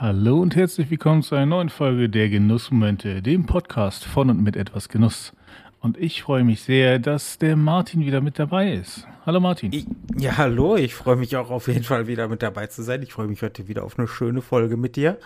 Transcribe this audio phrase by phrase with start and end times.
[0.00, 4.56] Hallo und herzlich willkommen zu einer neuen Folge der Genussmomente, dem Podcast von und mit
[4.56, 5.34] etwas Genuss.
[5.78, 9.06] Und ich freue mich sehr, dass der Martin wieder mit dabei ist.
[9.26, 9.74] Hallo Martin.
[9.74, 9.84] Ich,
[10.16, 13.02] ja, hallo, ich freue mich auch auf jeden Fall wieder mit dabei zu sein.
[13.02, 15.18] Ich freue mich heute wieder auf eine schöne Folge mit dir.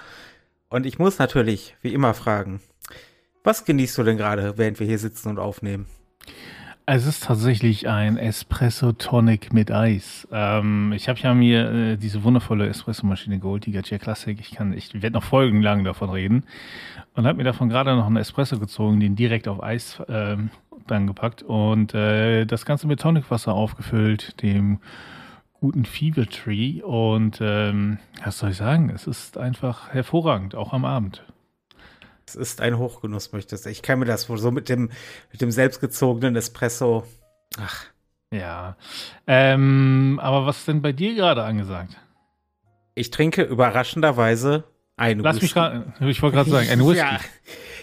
[0.70, 2.60] Und ich muss natürlich, wie immer, fragen,
[3.44, 5.86] was genießt du denn gerade, während wir hier sitzen und aufnehmen?
[6.86, 10.28] Es ist tatsächlich ein Espresso Tonic mit Eis.
[10.30, 14.38] Ähm, ich habe ja mir äh, diese wundervolle Espresso-Maschine geholt, die Gatia Classic.
[14.38, 16.44] Ich kann, ich werde noch folgenlang davon reden.
[17.14, 20.36] Und habe mir davon gerade noch einen Espresso gezogen, den direkt auf Eis äh,
[20.86, 24.78] dann gepackt und äh, das Ganze mit Tonicwasser aufgefüllt, dem
[25.60, 26.82] guten Fever Tree.
[26.82, 28.90] Und ähm, was soll ich sagen?
[28.90, 31.24] Es ist einfach hervorragend, auch am Abend.
[32.26, 33.72] Es ist ein Hochgenuss, möchte ich sagen.
[33.72, 34.90] Ich kann mir das so mit dem,
[35.32, 37.04] mit dem selbstgezogenen Espresso.
[37.58, 37.86] Ach.
[38.32, 38.76] Ja.
[39.26, 41.96] Ähm, aber was ist denn bei dir gerade angesagt?
[42.94, 44.64] Ich trinke überraschenderweise
[44.96, 45.44] ein Lass Whisky.
[45.46, 46.08] mich raten.
[46.08, 46.98] Ich wollte gerade sagen, ein Whisky.
[46.98, 47.20] ja.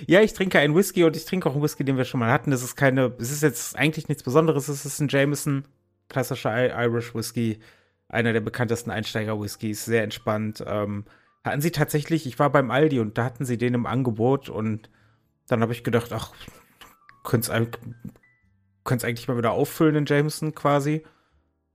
[0.07, 2.31] ja, ich trinke einen Whisky und ich trinke auch einen Whisky, den wir schon mal
[2.31, 2.51] hatten.
[2.51, 4.67] Das ist keine, es ist jetzt eigentlich nichts Besonderes.
[4.67, 5.65] Es ist ein Jameson,
[6.09, 7.59] klassischer Irish Whisky.
[8.07, 9.85] Einer der bekanntesten Einsteiger-Whiskys.
[9.85, 10.63] Sehr entspannt.
[10.65, 11.05] Ähm,
[11.43, 14.89] hatten sie tatsächlich, ich war beim Aldi und da hatten sie den im Angebot und
[15.47, 16.33] dann habe ich gedacht, ach,
[17.23, 17.51] könnt's,
[18.83, 21.03] könnt's eigentlich mal wieder auffüllen in Jameson quasi.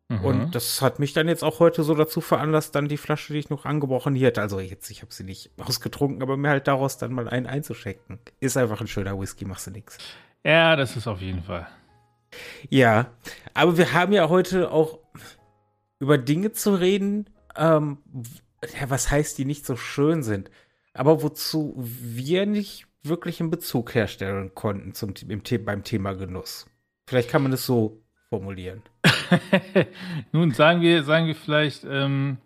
[0.08, 0.24] Mhm.
[0.24, 3.40] Und das hat mich dann jetzt auch heute so dazu veranlasst, dann die Flasche, die
[3.40, 6.68] ich noch angebrochen hier hatte, also jetzt, ich habe sie nicht ausgetrunken, aber mir halt
[6.68, 8.20] daraus dann mal einen einzuschenken.
[8.40, 9.98] Ist einfach ein schöner Whisky, machst du nichts.
[10.44, 11.66] Ja, das ist auf jeden Fall.
[12.68, 13.10] Ja,
[13.54, 15.00] aber wir haben ja heute auch
[15.98, 17.98] über Dinge zu reden, ähm,
[18.62, 20.50] ja, was heißt, die nicht so schön sind,
[20.92, 26.66] aber wozu wir nicht wirklich einen Bezug herstellen konnten zum, im, beim Thema Genuss.
[27.06, 28.82] Vielleicht kann man es so formulieren.
[30.32, 32.38] Nun sagen wir, sagen wir vielleicht, ähm,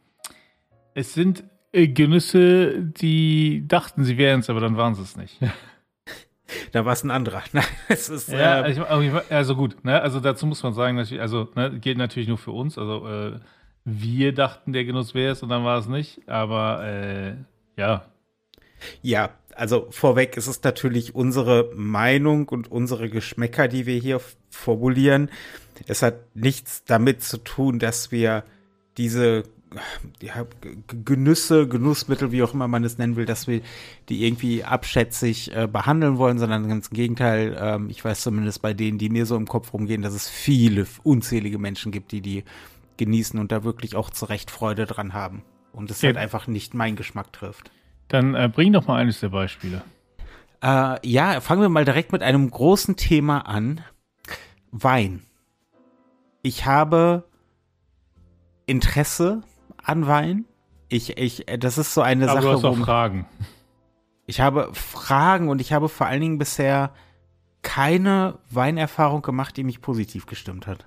[0.95, 5.39] es sind äh, Genüsse, die dachten, sie wären es, aber dann waren sie es nicht.
[6.73, 7.43] da war es ein anderer.
[7.53, 8.29] Nein, es ist.
[8.29, 8.85] Ja, äh, also,
[9.31, 10.01] also gut, ne?
[10.01, 12.77] also dazu muss man sagen, also ne, gilt natürlich nur für uns.
[12.77, 13.41] Also äh,
[13.91, 16.29] wir dachten, der Genuss wäre es und dann war es nicht.
[16.29, 17.35] Aber äh,
[17.77, 18.05] ja.
[19.03, 25.31] Ja, also vorweg ist es natürlich unsere Meinung und unsere Geschmäcker, die wir hier formulieren.
[25.87, 28.45] Es hat nichts damit zu tun, dass wir
[28.97, 29.45] diese
[30.21, 30.47] ja,
[31.05, 33.61] Genüsse, Genussmittel, wie auch immer man es nennen will, dass wir
[34.09, 37.57] die irgendwie abschätzig äh, behandeln wollen, sondern ganz im Gegenteil.
[37.59, 40.87] Ähm, ich weiß zumindest bei denen, die mir so im Kopf rumgehen, dass es viele
[41.05, 42.45] unzählige Menschen gibt, die die
[43.01, 45.43] genießen und da wirklich auch zu Recht Freude dran haben.
[45.73, 46.09] Und es ja.
[46.09, 47.73] halt einfach nicht meinen Geschmack trifft.
[48.07, 49.83] Dann äh, bring doch mal eines der Beispiele.
[50.63, 53.81] Äh, ja, fangen wir mal direkt mit einem großen Thema an.
[54.71, 55.23] Wein.
[56.43, 57.25] Ich habe
[58.67, 59.43] Interesse
[59.83, 60.45] an Wein.
[60.89, 62.53] Ich, ich, äh, das ist so eine Aber Sache.
[62.53, 63.27] Du hast auch Fragen.
[64.27, 66.93] Ich habe Fragen und ich habe vor allen Dingen bisher
[67.63, 70.87] keine Weinerfahrung gemacht, die mich positiv gestimmt hat.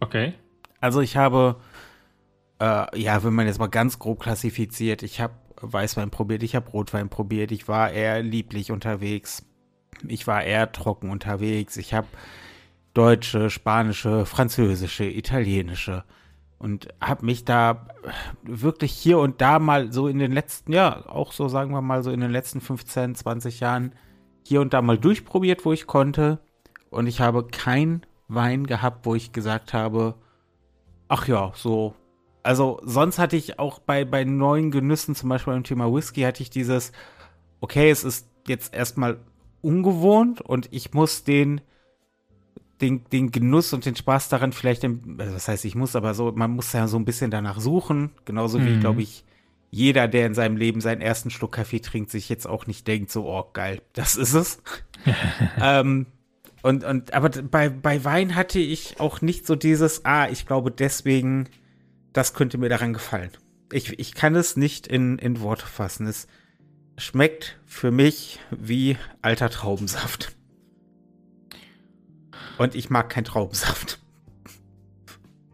[0.00, 0.34] Okay.
[0.82, 1.60] Also ich habe,
[2.60, 6.68] äh, ja, wenn man jetzt mal ganz grob klassifiziert, ich habe Weißwein probiert, ich habe
[6.70, 9.46] Rotwein probiert, ich war eher lieblich unterwegs,
[10.08, 12.08] ich war eher trocken unterwegs, ich habe
[12.94, 16.02] deutsche, spanische, französische, italienische
[16.58, 17.86] und habe mich da
[18.42, 22.02] wirklich hier und da mal so in den letzten, ja, auch so sagen wir mal
[22.02, 23.94] so in den letzten 15, 20 Jahren
[24.44, 26.40] hier und da mal durchprobiert, wo ich konnte
[26.90, 30.16] und ich habe kein Wein gehabt, wo ich gesagt habe,
[31.14, 31.94] Ach ja, so.
[32.42, 36.42] Also sonst hatte ich auch bei, bei neuen Genüssen, zum Beispiel beim Thema Whisky, hatte
[36.42, 36.90] ich dieses,
[37.60, 39.18] okay, es ist jetzt erstmal
[39.60, 41.60] ungewohnt und ich muss den,
[42.80, 46.14] den, den Genuss und den Spaß daran vielleicht, im, also das heißt, ich muss aber
[46.14, 48.80] so, man muss ja so ein bisschen danach suchen, genauso wie, mhm.
[48.80, 49.26] glaube ich,
[49.70, 53.10] jeder, der in seinem Leben seinen ersten Schluck Kaffee trinkt, sich jetzt auch nicht denkt,
[53.10, 54.62] so, oh geil, das ist es.
[55.60, 56.06] ähm,
[56.62, 60.70] und, und, aber bei, bei Wein hatte ich auch nicht so dieses, ah, ich glaube
[60.70, 61.48] deswegen,
[62.12, 63.30] das könnte mir daran gefallen.
[63.72, 66.06] Ich, ich kann es nicht in, in Worte fassen.
[66.06, 66.28] Es
[66.96, 70.36] schmeckt für mich wie alter Traubensaft.
[72.58, 73.98] Und ich mag keinen Traubensaft.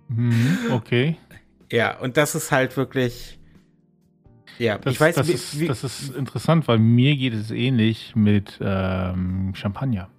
[0.09, 1.17] Mhm, okay.
[1.73, 3.39] Ja, und das ist halt wirklich.
[4.59, 7.51] Ja, das, ich weiß, das, wie, ist, wie, das ist interessant, weil mir geht es
[7.51, 10.11] ähnlich mit ähm, Champagner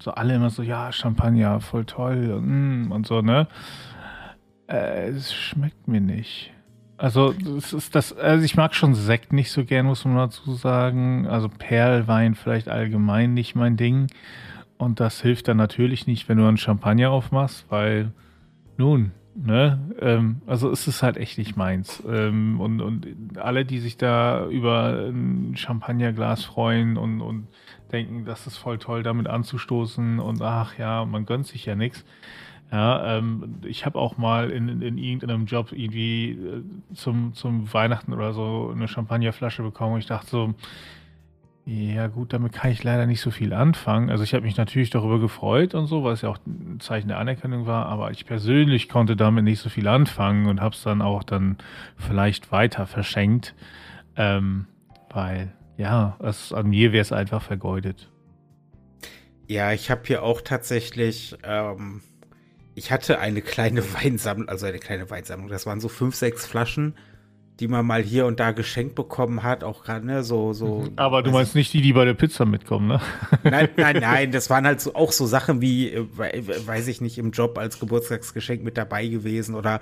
[0.00, 3.48] so alle immer so, ja, Champagner, voll toll und, mm, und so, ne?
[4.68, 6.52] Äh, es schmeckt mir nicht.
[6.98, 10.52] Also, das ist das, also ich mag schon Sekt nicht so gern, muss man dazu
[10.54, 11.28] sagen.
[11.28, 14.08] Also Perlwein vielleicht allgemein nicht mein Ding.
[14.78, 18.12] Und das hilft dann natürlich nicht, wenn du einen Champagner aufmachst, weil,
[18.76, 19.78] nun, Ne?
[20.00, 22.02] Ähm, also es ist halt echt nicht meins.
[22.08, 27.46] Ähm, und, und alle, die sich da über ein Champagnerglas freuen und, und
[27.92, 32.04] denken, das ist voll toll, damit anzustoßen und ach ja, man gönnt sich ja nichts.
[32.72, 37.72] Ja, ähm, ich habe auch mal in, in, in, irgendeinem Job irgendwie äh, zum, zum
[37.72, 39.94] Weihnachten oder so eine Champagnerflasche bekommen.
[39.94, 40.54] Und ich dachte so,
[41.70, 44.08] ja gut, damit kann ich leider nicht so viel anfangen.
[44.08, 47.08] Also ich habe mich natürlich darüber gefreut und so, weil es ja auch ein Zeichen
[47.08, 50.82] der Anerkennung war, aber ich persönlich konnte damit nicht so viel anfangen und habe es
[50.82, 51.58] dann auch dann
[51.98, 53.54] vielleicht weiter verschenkt,
[54.16, 54.66] ähm,
[55.10, 58.08] weil ja, es, an mir wäre es einfach vergeudet.
[59.46, 62.00] Ja, ich habe hier auch tatsächlich, ähm,
[62.76, 66.94] ich hatte eine kleine Weinsammlung, also eine kleine Weinsammlung, das waren so fünf, sechs Flaschen
[67.60, 70.80] die man mal hier und da geschenkt bekommen hat, auch gerade, ne, so, so.
[70.80, 70.92] Mhm.
[70.96, 73.00] Aber du meinst nicht die, die bei der Pizza mitkommen, ne?
[73.42, 76.06] Nein, nein, nein, das waren halt so, auch so Sachen wie, äh,
[76.66, 79.80] weiß ich nicht, im Job als Geburtstagsgeschenk mit dabei gewesen oder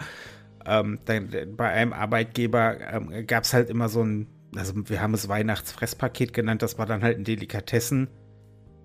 [0.64, 4.26] ähm, dann, bei einem Arbeitgeber ähm, gab es halt immer so ein,
[4.56, 8.08] also wir haben es Weihnachtsfresspaket genannt, das war dann halt ein Delikatessen.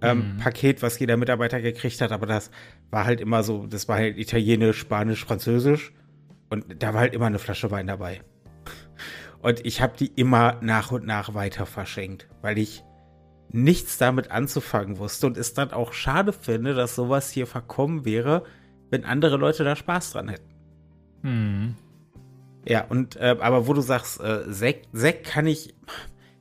[0.03, 0.37] Ähm, mhm.
[0.37, 2.49] Paket, was jeder Mitarbeiter gekriegt hat, aber das
[2.89, 5.93] war halt immer so, das war halt Italienisch, Spanisch, Französisch
[6.49, 8.21] und da war halt immer eine Flasche Wein dabei.
[9.41, 12.83] Und ich habe die immer nach und nach weiter verschenkt, weil ich
[13.49, 18.43] nichts damit anzufangen wusste und es dann auch schade finde, dass sowas hier verkommen wäre,
[18.89, 20.49] wenn andere Leute da Spaß dran hätten.
[21.23, 21.75] Hm.
[22.67, 25.73] Ja, und äh, aber wo du sagst, äh, Sekt, Sekt kann ich,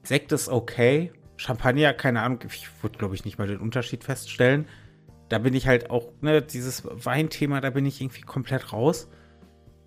[0.02, 4.66] Sekt ist okay, Champagner, keine Ahnung, ich würde glaube ich nicht mal den Unterschied feststellen.
[5.30, 9.08] Da bin ich halt auch, ne, dieses Weinthema, da bin ich irgendwie komplett raus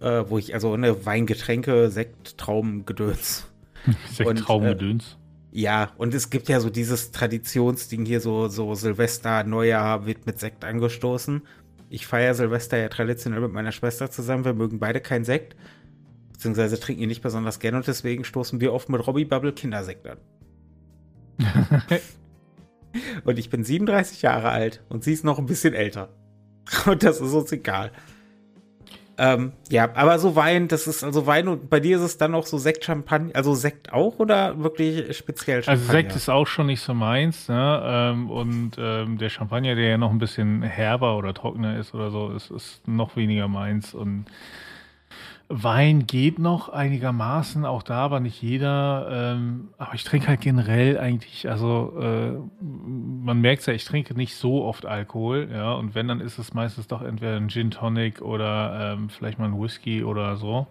[0.04, 3.48] äh, wo ich, also ne, Weingetränke, Sekt, Trauben, Gedöns.
[4.12, 5.18] Sekt, Trauben, Gedöns.
[5.52, 10.26] Äh, ja, und es gibt ja so dieses Traditionsding hier, so, so Silvester, Neujahr wird
[10.26, 11.44] mit Sekt angestoßen.
[11.90, 14.46] Ich feiere Silvester ja traditionell mit meiner Schwester zusammen.
[14.46, 15.56] Wir mögen beide keinen Sekt,
[16.32, 20.08] beziehungsweise trinken ihn nicht besonders gerne und deswegen stoßen wir oft mit Robbie Bubble Kindersekt
[20.08, 20.18] an.
[23.26, 26.10] und ich bin 37 Jahre alt und sie ist noch ein bisschen älter.
[26.86, 27.92] Und das ist uns egal.
[29.24, 32.36] Ähm, ja, aber so Wein, das ist also Wein und bei dir ist es dann
[32.36, 35.82] auch so Sekt, Champagner, also Sekt auch oder wirklich speziell Champagner?
[35.82, 37.82] Also Sekt ist auch schon nicht so meins, ne?
[37.86, 42.12] Ähm, und ähm, der Champagner, der ja noch ein bisschen herber oder trockener ist oder
[42.12, 44.26] so, ist, ist noch weniger meins und
[45.50, 49.08] Wein geht noch einigermaßen, auch da, aber nicht jeder.
[49.12, 52.32] Ähm, aber ich trinke halt generell eigentlich, also äh,
[52.62, 56.54] man merkt ja, ich trinke nicht so oft Alkohol, ja, und wenn, dann ist es
[56.54, 60.68] meistens doch entweder ein Gin Tonic oder ähm, vielleicht mal ein Whisky oder so.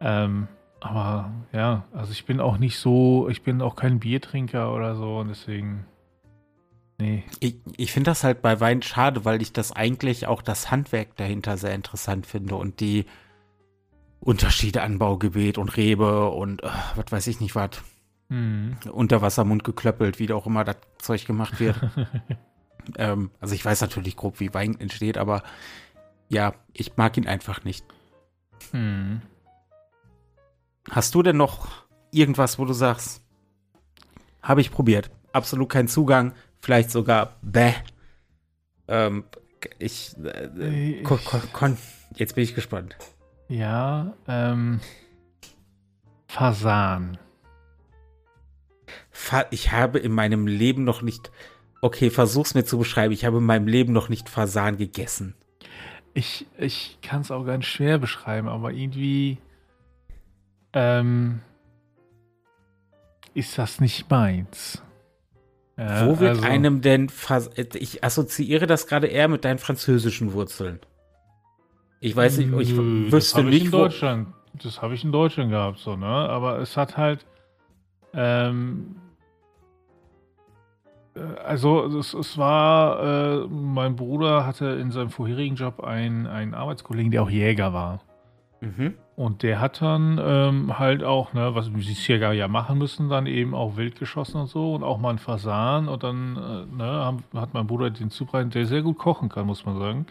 [0.00, 0.48] Ähm,
[0.80, 5.18] aber ja, also ich bin auch nicht so, ich bin auch kein Biertrinker oder so
[5.18, 5.86] und deswegen.
[6.98, 7.24] Nee.
[7.40, 11.16] Ich, ich finde das halt bei Wein schade, weil ich das eigentlich auch das Handwerk
[11.16, 13.04] dahinter sehr interessant finde und die
[14.20, 17.70] Unterschiede Anbaugebiet und Rebe und äh, was weiß ich nicht was.
[18.28, 18.76] Mhm.
[18.90, 21.76] Unterwassermund geklöppelt, wie auch immer das Zeug gemacht wird.
[22.96, 25.42] ähm, also ich weiß natürlich grob, wie Wein entsteht, aber
[26.28, 27.84] ja, ich mag ihn einfach nicht.
[28.72, 29.22] Mhm.
[30.90, 31.68] Hast du denn noch
[32.10, 33.22] irgendwas, wo du sagst,
[34.42, 37.74] habe ich probiert, absolut keinen Zugang, vielleicht sogar bäh.
[38.88, 39.24] Ähm,
[39.78, 41.08] ich, äh, ich
[42.14, 42.96] jetzt bin ich gespannt.
[43.48, 44.80] Ja, ähm.
[46.28, 47.18] Fasan.
[49.50, 51.30] Ich habe in meinem Leben noch nicht.
[51.80, 53.12] Okay, versuch's mir zu beschreiben.
[53.12, 55.34] Ich habe in meinem Leben noch nicht Fasan gegessen.
[56.14, 59.38] Ich, ich kann es auch ganz schwer beschreiben, aber irgendwie
[60.72, 61.40] ähm,
[63.34, 64.82] ist das nicht meins.
[65.76, 70.32] Ja, Wo wird also, einem denn Fas Ich assoziiere das gerade eher mit deinen französischen
[70.32, 70.80] Wurzeln.
[72.00, 74.28] Ich weiß nicht, ich Nö, wüsste das nicht, in Deutschland,
[74.62, 76.06] Das habe ich in Deutschland gehabt, so, ne?
[76.06, 77.26] Aber es hat halt,
[78.12, 78.96] ähm,
[81.14, 86.54] äh, also es, es war, äh, mein Bruder hatte in seinem vorherigen Job einen, einen
[86.54, 88.00] Arbeitskollegen, der auch Jäger war.
[88.60, 88.94] Mhm.
[89.16, 93.26] Und der hat dann ähm, halt auch, ne, was die Jäger ja machen müssen, dann
[93.26, 97.18] eben auch wild geschossen und so und auch mal ein Fasan und dann äh, ne,
[97.34, 100.06] hat mein Bruder den zubereitet, der sehr gut kochen kann, muss man sagen.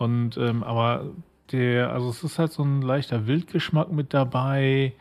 [0.00, 1.10] Und ähm, aber
[1.52, 4.94] der, also es ist halt so ein leichter Wildgeschmack mit dabei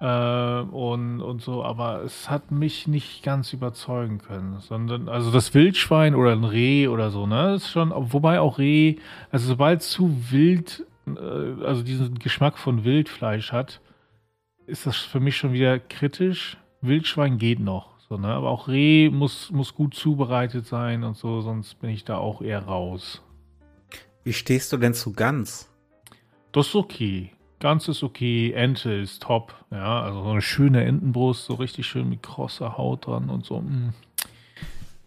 [0.00, 5.54] äh, und, und so, aber es hat mich nicht ganz überzeugen können, sondern, also das
[5.54, 8.96] Wildschwein oder ein Reh oder so, ne, ist schon, wobei auch Reh,
[9.30, 13.80] also sobald zu wild, äh, also diesen Geschmack von Wildfleisch hat,
[14.66, 16.56] ist das für mich schon wieder kritisch.
[16.80, 21.40] Wildschwein geht noch, so, ne, aber auch Reh muss, muss gut zubereitet sein und so,
[21.40, 23.22] sonst bin ich da auch eher raus.
[24.24, 25.68] Wie stehst du denn zu Gans?
[26.54, 27.30] das ist okay.
[27.60, 28.52] Ganz ist okay.
[28.52, 29.54] Ente ist top.
[29.70, 33.60] Ja, also so eine schöne Entenbrust, so richtig schön mit krosser Haut dran und so.
[33.60, 33.92] Mm.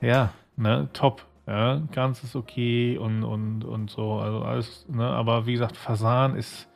[0.01, 1.25] Ja, ne, top.
[1.47, 4.15] Ja, ganz ist okay und, und, und so.
[4.15, 6.66] Also alles, ne, aber wie gesagt, Fasan ist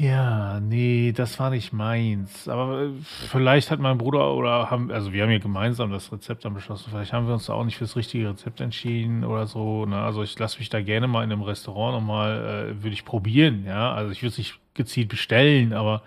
[0.00, 2.46] ja, nee, das war nicht meins.
[2.46, 6.44] Aber äh, vielleicht hat mein Bruder oder haben, also wir haben ja gemeinsam das Rezept
[6.44, 6.90] dann beschlossen.
[6.90, 9.86] Vielleicht haben wir uns da auch nicht fürs richtige Rezept entschieden oder so.
[9.86, 9.96] Ne?
[9.96, 13.64] Also ich lasse mich da gerne mal in einem Restaurant nochmal, äh, würde ich probieren,
[13.66, 13.92] ja.
[13.92, 16.02] Also ich würde es nicht gezielt bestellen, aber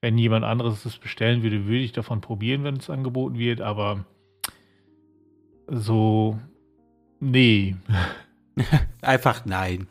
[0.00, 3.60] wenn jemand anderes es bestellen würde, würde ich davon probieren, wenn es angeboten wird.
[3.60, 4.06] Aber
[5.66, 6.38] so,
[7.20, 7.76] nee.
[9.02, 9.88] Einfach nein.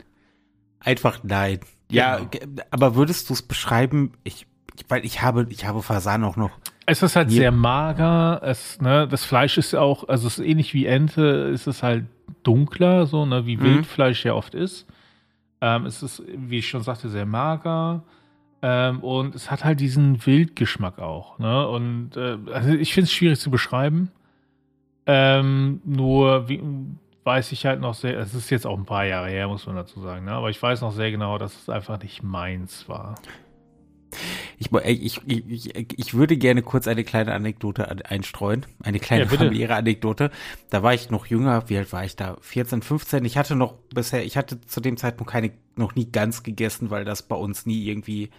[0.80, 1.60] Einfach nein.
[1.94, 2.62] Ja, genau.
[2.70, 4.12] aber würdest du es beschreiben?
[4.24, 4.46] Ich,
[4.88, 6.50] weil ich habe, ich habe Fasan auch noch.
[6.86, 8.40] Es ist halt sehr mager.
[8.42, 11.22] Es, ne, das Fleisch ist auch, also es ist ähnlich wie Ente,
[11.52, 12.04] ist es halt
[12.42, 13.62] dunkler, so, ne, wie mhm.
[13.62, 14.86] Wildfleisch ja oft ist.
[15.60, 18.02] Ähm, es ist, wie ich schon sagte, sehr mager.
[18.60, 21.38] Ähm, und es hat halt diesen Wildgeschmack auch.
[21.38, 21.68] Ne?
[21.68, 24.10] Und äh, also ich finde es schwierig zu beschreiben.
[25.06, 26.62] Ähm, nur, wie,
[27.24, 29.76] weiß ich halt noch sehr, es ist jetzt auch ein paar Jahre her, muss man
[29.76, 30.32] dazu sagen, ne?
[30.32, 33.16] aber ich weiß noch sehr genau, dass es einfach nicht meins war.
[34.58, 39.74] Ich, ich, ich, ich würde gerne kurz eine kleine Anekdote einstreuen, eine kleine ja, familiäre
[39.74, 40.30] Anekdote.
[40.70, 42.36] Da war ich noch jünger, wie alt war ich da?
[42.40, 43.24] 14, 15.
[43.24, 47.04] Ich hatte noch bisher, ich hatte zu dem Zeitpunkt keine, noch nie ganz gegessen, weil
[47.04, 48.30] das bei uns nie irgendwie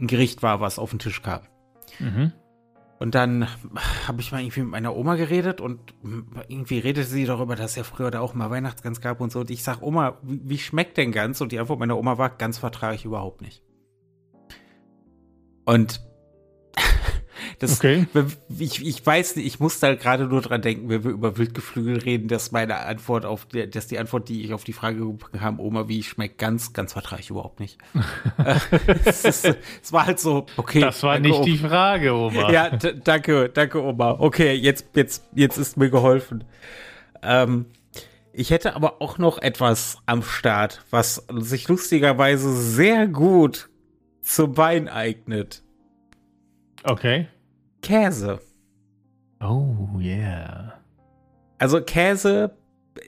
[0.00, 1.42] ein Gericht war, was auf den Tisch kam.
[1.98, 2.32] Mhm.
[3.00, 3.48] Und dann
[4.06, 5.80] habe ich mal irgendwie mit meiner Oma geredet und
[6.48, 9.40] irgendwie redete sie darüber, dass es ja früher da auch mal Weihnachtsgans gab und so.
[9.40, 11.40] Und ich sag, Oma, wie, wie schmeckt denn Gans?
[11.40, 13.62] Und die Antwort meiner Oma war, Gans vertrage ich überhaupt nicht.
[15.64, 16.02] Und
[17.60, 18.06] das, okay.
[18.58, 21.98] ich, ich weiß nicht, ich muss da gerade nur dran denken, wenn wir über Wildgeflügel
[21.98, 25.60] reden, dass meine Antwort auf, dass die Antwort, die ich auf die Frage bekommen habe,
[25.60, 27.76] Oma, wie schmeckt ganz, ganz vertrage ich überhaupt nicht.
[29.04, 30.80] es, ist, es, war halt so, okay.
[30.80, 31.44] Das war nicht Oma.
[31.44, 32.50] die Frage, Oma.
[32.50, 34.16] Ja, danke, danke, Oma.
[34.18, 36.44] Okay, jetzt, jetzt, jetzt ist mir geholfen.
[37.22, 37.66] Ähm,
[38.32, 43.68] ich hätte aber auch noch etwas am Start, was sich lustigerweise sehr gut
[44.22, 45.62] zum Wein eignet.
[46.84, 47.28] Okay.
[47.82, 48.40] Käse.
[49.40, 50.80] Oh, yeah.
[51.58, 52.56] Also Käse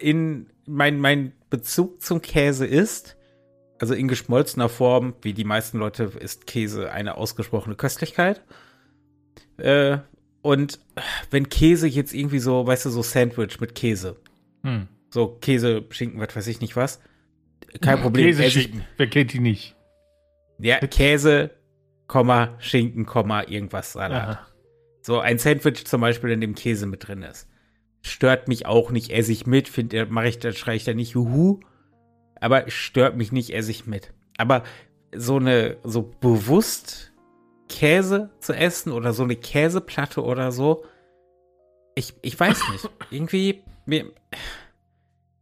[0.01, 3.17] in mein, mein Bezug zum Käse ist,
[3.79, 8.43] also in geschmolzener Form, wie die meisten Leute, ist Käse eine ausgesprochene Köstlichkeit.
[9.59, 9.99] Äh,
[10.41, 10.81] und
[11.31, 14.17] wenn Käse jetzt irgendwie so, weißt du, so Sandwich mit Käse.
[14.63, 14.89] Hm.
[15.11, 17.01] So Käse, Schinken, was weiß ich nicht was.
[17.81, 18.27] Kein Problem.
[18.27, 18.85] Käse, Schinken.
[18.97, 19.77] Wer kennt die nicht?
[20.59, 21.51] Ja, Käse,
[22.07, 24.29] Komma, Schinken, Komma, irgendwas Salat.
[24.29, 24.47] Aha.
[25.03, 27.49] So ein Sandwich zum Beispiel, in dem Käse mit drin ist.
[28.03, 31.13] Stört mich auch nicht, esse ich mit, finde, mache ich, da schreie ich da nicht
[31.13, 31.61] Juhu.
[32.41, 34.13] Aber stört mich nicht, esse ich mit.
[34.39, 34.63] Aber
[35.15, 37.13] so eine, so bewusst
[37.69, 40.85] Käse zu essen oder so eine Käseplatte oder so,
[41.95, 42.91] ich, ich weiß nicht.
[43.11, 44.13] Irgendwie, mir,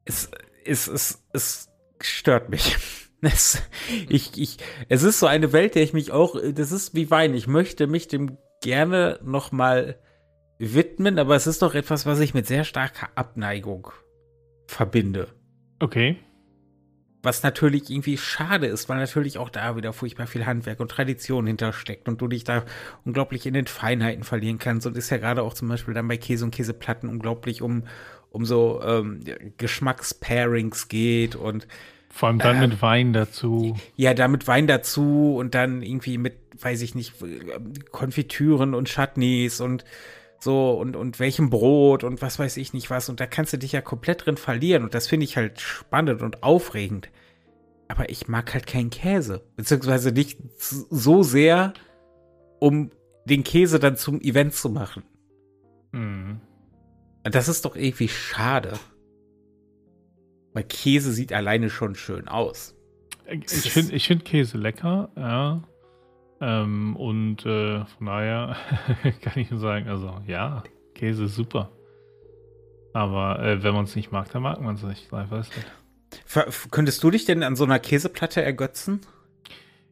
[0.04, 0.30] es,
[0.64, 1.68] es, es, es
[2.00, 2.76] stört mich.
[3.22, 3.62] Es,
[4.08, 4.56] ich, ich,
[4.88, 7.34] es ist so eine Welt, der ich mich auch, das ist wie Wein.
[7.34, 9.98] Ich möchte mich dem gerne noch mal
[10.58, 13.90] widmen, aber es ist doch etwas, was ich mit sehr starker Abneigung
[14.66, 15.28] verbinde.
[15.78, 16.18] Okay.
[17.22, 21.46] Was natürlich irgendwie schade ist, weil natürlich auch da wieder furchtbar viel Handwerk und Tradition
[21.46, 22.64] hintersteckt und du dich da
[23.04, 26.16] unglaublich in den Feinheiten verlieren kannst und ist ja gerade auch zum Beispiel dann bei
[26.16, 27.84] Käse und Käseplatten unglaublich um,
[28.30, 29.20] um so ähm,
[29.58, 31.66] Geschmackspairings geht und
[32.10, 33.76] vor allem dann äh, mit Wein dazu.
[33.96, 37.14] Ja, da mit Wein dazu und dann irgendwie mit, weiß ich nicht,
[37.92, 39.84] Konfitüren und Chutneys und
[40.40, 43.08] so und, und welchem Brot und was weiß ich nicht was.
[43.08, 44.82] Und da kannst du dich ja komplett drin verlieren.
[44.82, 47.08] Und das finde ich halt spannend und aufregend.
[47.88, 49.42] Aber ich mag halt keinen Käse.
[49.56, 51.74] Beziehungsweise nicht so sehr,
[52.58, 52.90] um
[53.24, 55.04] den Käse dann zum Event zu machen.
[55.92, 56.40] Mhm.
[57.22, 58.72] Das ist doch irgendwie schade.
[60.52, 62.76] Weil Käse sieht alleine schon schön aus.
[63.26, 65.62] Ich finde ich find Käse lecker, ja.
[66.40, 68.56] Ähm, und äh, von daher
[69.22, 70.62] kann ich nur sagen, also ja,
[70.94, 71.70] Käse ist super.
[72.92, 75.04] Aber äh, wenn man es nicht mag, dann mag man es nicht.
[75.04, 75.12] Ist
[76.36, 76.70] halt.
[76.70, 79.00] Könntest du dich denn an so einer Käseplatte ergötzen?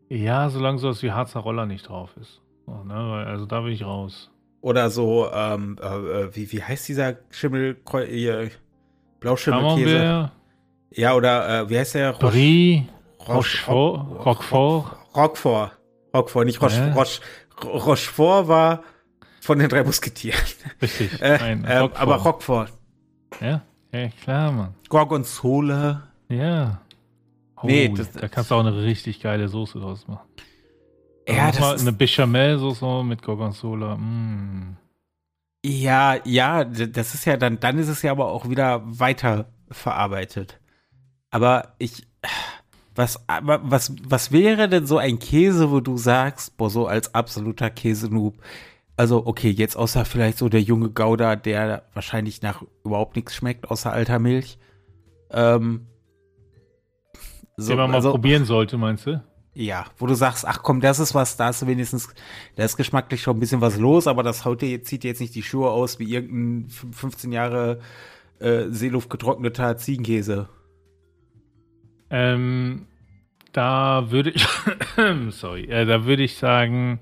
[0.08, 2.40] Ja, solange sowas wie Harzer Roller nicht drauf ist.
[2.66, 2.94] So, ne?
[2.94, 4.30] Also da bin ich raus.
[4.60, 7.76] Oder so, ähm, äh, äh wie, wie heißt dieser Schimmel,
[9.20, 10.32] Blauschimmelkäse?
[10.90, 12.12] Ja, oder äh, wie heißt der?
[12.14, 12.88] Brie,
[13.26, 14.96] Rochefort, Roquefort.
[15.14, 15.72] Roquefort.
[16.14, 16.92] Roquefort, nicht Roche, ja.
[16.92, 17.20] Roche,
[17.62, 18.82] Rochefort war
[19.40, 20.40] von den drei Musketieren.
[20.82, 21.20] Richtig.
[21.20, 22.72] äh, äh, aber Roquefort.
[23.40, 24.74] Ja, ja, klar, Mann.
[24.88, 26.08] Gorgonzola.
[26.28, 26.80] Ja.
[27.56, 30.28] Oh, nee, das, da kannst du auch eine richtig geile Soße draus machen.
[31.28, 33.96] Ja, das ist eine Bechamel-Soße mit Gorgonzola.
[33.96, 34.76] Mm.
[35.64, 40.58] Ja, ja, das ist ja dann, dann ist es ja aber auch wieder weiter verarbeitet.
[41.30, 42.06] Aber ich,
[42.94, 47.70] was, was, was wäre denn so ein Käse, wo du sagst, boah, so als absoluter
[47.70, 48.34] Käsenoob,
[48.96, 53.70] also okay, jetzt außer vielleicht so der junge Gouda, der wahrscheinlich nach überhaupt nichts schmeckt,
[53.70, 54.58] außer alter Milch.
[55.30, 55.86] Ähm,
[57.56, 59.22] so, Den man mal also, probieren sollte, meinst du?
[59.54, 62.08] Ja, wo du sagst, ach komm, das ist was, da ist wenigstens,
[62.56, 65.20] da ist geschmacklich schon ein bisschen was los, aber das haut dir, zieht dir jetzt
[65.20, 67.80] nicht die Schuhe aus wie irgendein 15 Jahre
[68.40, 70.48] äh, Seeluft getrockneter Ziegenkäse.
[72.10, 72.86] Ähm,
[73.52, 74.46] da würde ich,
[75.30, 77.00] sorry, äh, da würde ich sagen,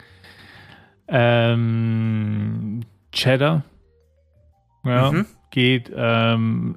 [1.09, 2.83] ähm,
[3.13, 3.65] Cheddar.
[4.85, 5.11] Ja.
[5.11, 6.75] Mhm geht, ähm,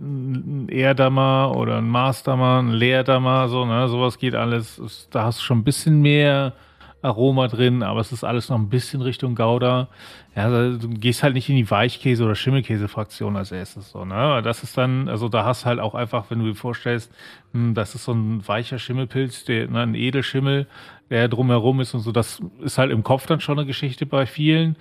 [0.63, 5.07] ein Erdammer oder ein Mastermann, ein Leerdammer, so, ne, sowas geht alles.
[5.11, 6.53] Da hast du schon ein bisschen mehr
[7.01, 9.87] Aroma drin, aber es ist alles noch ein bisschen Richtung Gouda.
[10.35, 14.41] Ja, du gehst halt nicht in die Weichkäse- oder Schimmelkäse-Fraktion als erstes, so, ne.
[14.43, 17.11] Das ist dann, also da hast halt auch einfach, wenn du dir vorstellst,
[17.53, 20.67] hm, das ist so ein weicher Schimmelpilz, der, ne, ein Edelschimmel,
[21.09, 24.25] der drumherum ist und so, das ist halt im Kopf dann schon eine Geschichte bei
[24.25, 24.75] vielen.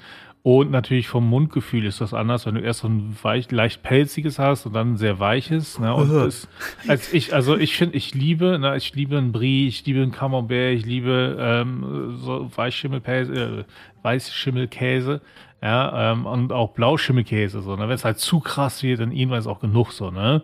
[0.50, 4.38] Und natürlich vom Mundgefühl ist das anders, wenn du erst so ein weich, leicht pelziges
[4.38, 5.78] hast und dann ein sehr weiches.
[5.78, 5.94] Ne?
[5.94, 6.48] Und das,
[6.86, 10.10] als ich, also ich finde, ich liebe, ne, ich liebe ein Brie, ich liebe ein
[10.10, 13.64] Camembert, ich liebe ähm, so Weichschimmelkäse, äh,
[14.02, 15.20] Weißschimmelkäse,
[15.60, 17.60] ja, ähm, und auch Blauschimmelkäse.
[17.60, 17.82] So, ne?
[17.82, 20.40] Wenn es halt zu krass wird, dann irgendwann ist auch genug so, ne?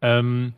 [0.00, 0.54] Ähm,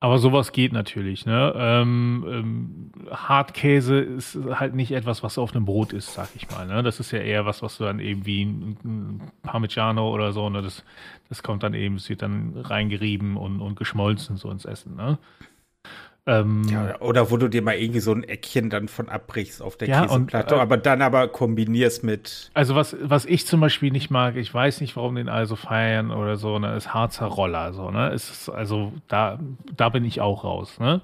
[0.00, 1.24] aber sowas geht natürlich.
[1.24, 1.52] Ne?
[1.56, 6.66] Ähm, ähm, Hartkäse ist halt nicht etwas, was auf einem Brot ist, sag ich mal.
[6.66, 6.82] Ne?
[6.82, 10.60] Das ist ja eher was, was du dann eben wie ein, Parmigiano oder so, ne?
[10.60, 10.84] das,
[11.28, 14.94] das kommt dann eben, es wird dann reingerieben und, und geschmolzen so ins Essen.
[14.94, 15.18] Ne?
[16.26, 19.76] Ähm, ja, oder wo du dir mal irgendwie so ein Eckchen dann von abbrichst auf
[19.76, 22.50] der ja, Käseplatte, und, äh, aber dann aber kombinierst mit.
[22.54, 26.10] Also was, was ich zum Beispiel nicht mag, ich weiß nicht, warum den also feiern
[26.10, 28.08] oder so, ne, ist Harzer Roller, so, ne?
[28.10, 29.38] Ist, also da,
[29.76, 31.02] da bin ich auch raus, ne?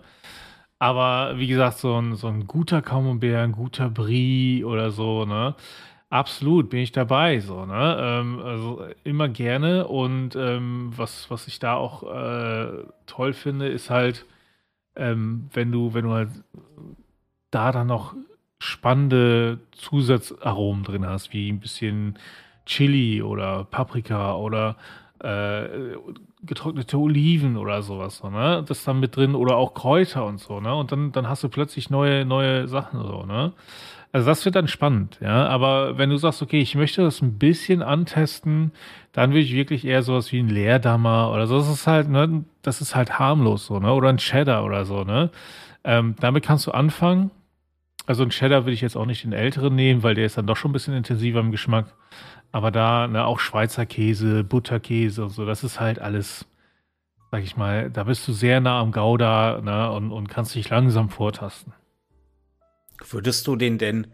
[0.79, 5.55] Aber wie gesagt, so ein, so ein guter Camembert, ein guter Brie oder so, ne?
[6.09, 7.97] Absolut, bin ich dabei, so, ne?
[8.01, 13.91] Ähm, also immer gerne und ähm, was, was ich da auch äh, toll finde, ist
[13.91, 14.25] halt,
[14.97, 16.31] ähm, wenn du, wenn du halt
[17.51, 18.15] da dann noch
[18.59, 22.19] spannende Zusatzaromen drin hast, wie ein bisschen
[22.67, 24.77] Chili oder Paprika oder
[25.23, 25.97] äh,
[26.43, 28.65] getrocknete Oliven oder sowas, so, ne?
[28.67, 30.75] Das dann mit drin oder auch Kräuter und so, ne?
[30.75, 33.53] Und dann, dann hast du plötzlich neue, neue Sachen so, ne?
[34.13, 35.47] Also das wird dann spannend, ja.
[35.47, 38.73] Aber wenn du sagst, okay, ich möchte das ein bisschen antesten,
[39.13, 41.59] dann würde ich wirklich eher sowas wie ein Leerdammer oder so.
[41.59, 43.93] Das ist halt, ne, das ist halt harmlos so, ne?
[43.93, 45.31] Oder ein Cheddar oder so, ne?
[45.85, 47.31] Ähm, damit kannst du anfangen.
[48.07, 50.47] Also ein Cheddar würde ich jetzt auch nicht den älteren nehmen, weil der ist dann
[50.47, 51.95] doch schon ein bisschen intensiver im Geschmack.
[52.53, 56.47] Aber da, ne, auch Schweizer Käse, Butterkäse und so, das ist halt alles,
[57.31, 60.69] sag ich mal, da bist du sehr nah am Gouda, ne, und, und kannst dich
[60.69, 61.73] langsam vortasten.
[63.09, 64.09] Würdest du den denn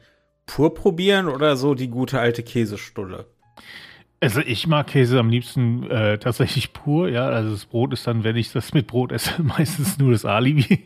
[0.44, 3.26] pur probieren oder so die gute alte Käsestulle?
[4.18, 7.26] Also ich mag Käse am liebsten äh, tatsächlich pur, ja.
[7.26, 10.84] Also das Brot ist dann, wenn ich das mit Brot esse, meistens nur das Alibi.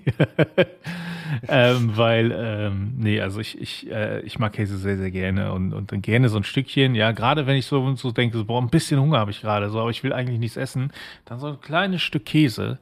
[1.49, 5.73] ähm, weil, ähm, nee, also ich, ich, äh, ich mag Käse sehr, sehr gerne und,
[5.73, 8.61] und dann gerne so ein Stückchen, ja, gerade wenn ich so, so denke, so, boah,
[8.61, 10.93] ein bisschen Hunger habe ich gerade, so, aber ich will eigentlich nichts essen,
[11.25, 12.79] dann so ein kleines Stück Käse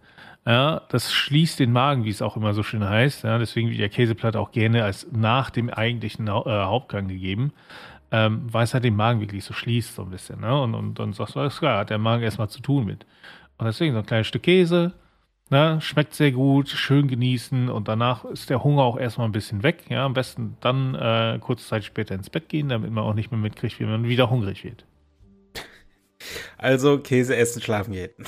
[0.48, 3.24] ja, das schließt den Magen, wie es auch immer so schön heißt.
[3.24, 7.52] Ja, deswegen wird der Käseplatte auch gerne als nach dem eigentlichen äh, Hauptgang gegeben,
[8.10, 10.40] ähm, weil es halt den Magen wirklich so schließt, so ein bisschen.
[10.40, 10.60] Ne?
[10.60, 13.06] Und, und dann sagst du, alles klar, hat der Magen erstmal zu tun mit.
[13.58, 14.92] Und deswegen so ein kleines Stück Käse,
[15.50, 15.80] ne?
[15.80, 19.84] schmeckt sehr gut, schön genießen und danach ist der Hunger auch erstmal ein bisschen weg.
[19.88, 23.30] Ja, am besten dann äh, kurze Zeit später ins Bett gehen, damit man auch nicht
[23.30, 24.84] mehr mitkriegt, wie man wieder hungrig wird.
[26.56, 28.10] Also Käse essen, schlafen gehen.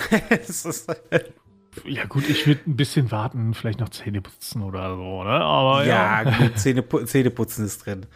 [1.85, 5.31] Ja, gut, ich würde ein bisschen warten, vielleicht noch Zähne putzen oder so, ne?
[5.31, 6.39] Aber ja, ja.
[6.39, 8.07] gut, Zähne, Zähneputzen ist drin.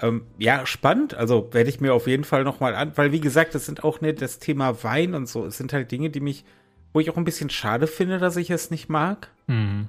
[0.00, 1.14] Ähm, ja, spannend.
[1.14, 4.00] Also werde ich mir auf jeden Fall nochmal an, weil wie gesagt, das sind auch
[4.00, 5.46] nicht das Thema Wein und so.
[5.46, 6.44] Es sind halt Dinge, die mich,
[6.92, 9.30] wo ich auch ein bisschen schade finde, dass ich es nicht mag.
[9.46, 9.88] Mhm.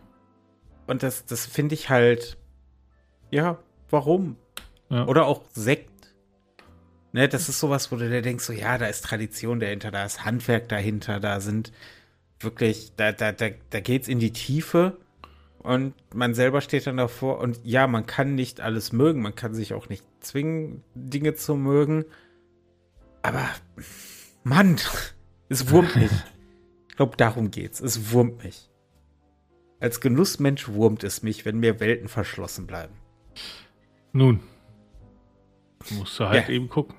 [0.88, 2.38] Und das, das finde ich halt,
[3.30, 4.38] ja, warum?
[4.89, 5.06] Ja.
[5.06, 6.13] Oder auch Sekt.
[7.12, 10.06] Ne, das ist sowas, wo du dir denkst, so, ja, da ist Tradition dahinter, da
[10.06, 11.72] ist Handwerk dahinter, da sind
[12.39, 14.98] wirklich, da, da, da, da geht's in die Tiefe
[15.68, 19.54] und man selber steht dann davor und ja, man kann nicht alles mögen, man kann
[19.54, 22.06] sich auch nicht zwingen, Dinge zu mögen,
[23.22, 23.50] aber
[24.44, 24.78] Mann,
[25.50, 26.12] es wurmt mich.
[26.88, 27.82] Ich glaube, darum geht's.
[27.82, 28.70] Es wurmt mich.
[29.82, 32.96] Als Genussmensch wurmt es mich, wenn mir Welten verschlossen bleiben.
[34.14, 34.40] Nun,
[35.90, 36.54] musst du halt ja.
[36.54, 36.96] eben gucken.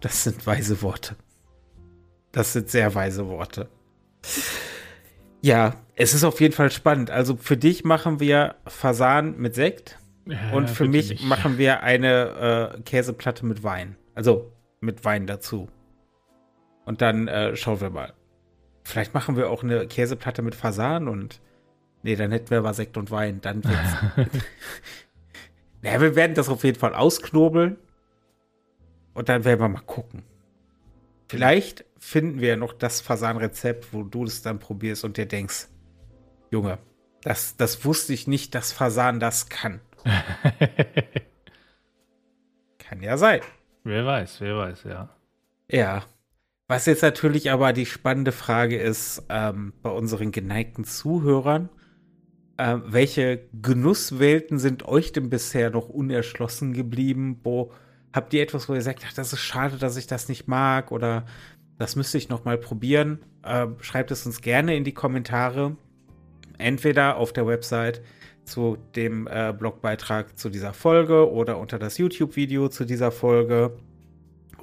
[0.00, 1.14] Das sind weise Worte.
[2.32, 3.68] Das sind sehr weise Worte.
[5.42, 7.10] Ja, es ist auf jeden Fall spannend.
[7.10, 11.24] Also für dich machen wir Fasan mit Sekt ja, und für mich nicht.
[11.24, 13.96] machen wir eine äh, Käseplatte mit Wein.
[14.14, 15.68] Also mit Wein dazu.
[16.86, 18.14] Und dann äh, schauen wir mal.
[18.82, 21.42] Vielleicht machen wir auch eine Käseplatte mit Fasan und
[22.02, 23.42] nee, dann hätten wir aber Sekt und Wein.
[23.42, 23.60] Dann
[25.82, 27.76] naja, wir werden das auf jeden Fall ausknobeln
[29.12, 30.22] und dann werden wir mal gucken.
[31.28, 35.68] Vielleicht finden wir noch das Fasan-Rezept, wo du es dann probierst und dir denkst,
[36.50, 36.78] Junge,
[37.22, 39.80] das, das wusste ich nicht, dass Fasan das kann.
[42.78, 43.40] kann ja sein.
[43.84, 45.08] Wer weiß, wer weiß, ja.
[45.70, 46.04] Ja.
[46.66, 51.68] Was jetzt natürlich aber die spannende Frage ist, ähm, bei unseren geneigten Zuhörern,
[52.56, 57.40] äh, welche Genusswelten sind euch denn bisher noch unerschlossen geblieben?
[57.42, 57.72] Wo
[58.12, 60.92] habt ihr etwas, wo ihr sagt, ach, das ist schade, dass ich das nicht mag
[60.92, 61.26] oder
[61.78, 63.20] das müsste ich noch mal probieren?
[63.42, 65.76] Äh, schreibt es uns gerne in die Kommentare,
[66.60, 68.02] entweder auf der Website
[68.44, 73.76] zu dem äh, Blogbeitrag zu dieser Folge oder unter das YouTube-Video zu dieser Folge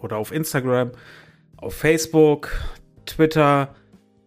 [0.01, 0.91] oder auf Instagram,
[1.57, 2.51] auf Facebook,
[3.05, 3.75] Twitter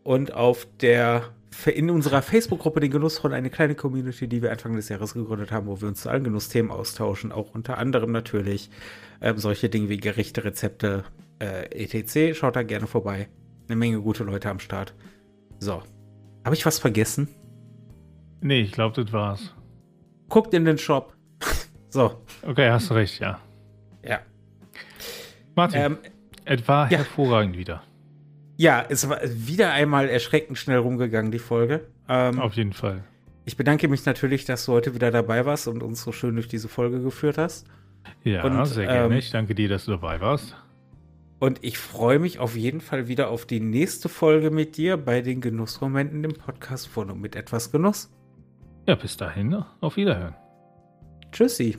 [0.02, 1.24] und auf der
[1.66, 5.66] in unserer Facebook-Gruppe den Genussfreund eine kleine Community, die wir Anfang des Jahres gegründet haben,
[5.66, 8.70] wo wir uns zu allen Genussthemen austauschen, auch unter anderem natürlich
[9.20, 11.04] ähm, solche Dinge wie Gerichte, Rezepte,
[11.38, 12.36] äh, etc.
[12.38, 13.28] Schaut da gerne vorbei.
[13.68, 14.94] Eine Menge gute Leute am Start.
[15.58, 15.82] So.
[16.44, 17.28] Habe ich was vergessen?
[18.40, 19.54] Nee, ich glaube, das war's.
[20.28, 21.14] Guckt in den Shop.
[21.88, 22.22] so.
[22.42, 23.40] Okay, hast du recht, ja.
[24.04, 24.20] Ja.
[25.54, 25.98] Martin, ähm,
[26.44, 26.98] es war ja.
[26.98, 27.82] hervorragend wieder.
[28.56, 31.86] Ja, es war wieder einmal erschreckend schnell rumgegangen, die Folge.
[32.08, 33.04] Ähm, Auf jeden Fall.
[33.44, 36.48] Ich bedanke mich natürlich, dass du heute wieder dabei warst und uns so schön durch
[36.48, 37.66] diese Folge geführt hast.
[38.22, 39.14] Ja, und, sehr gerne.
[39.14, 40.54] Ähm, ich danke dir, dass du dabei warst.
[41.38, 45.22] Und ich freue mich auf jeden Fall wieder auf die nächste Folge mit dir bei
[45.22, 48.10] den Genussmomenten im Podcast von und mit etwas Genuss.
[48.90, 50.34] Ja, bis dahin, auf Wiederhören.
[51.30, 51.78] Tschüssi.